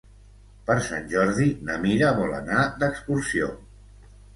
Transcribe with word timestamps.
Per 0.69 0.77
Sant 0.85 1.05
Jordi 1.11 1.47
na 1.69 1.77
Mira 1.85 2.13
vol 2.23 2.37
anar 2.41 2.67
d'excursió. 2.83 3.57